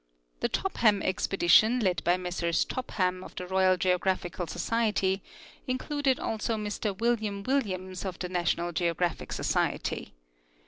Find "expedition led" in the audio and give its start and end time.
1.03-2.03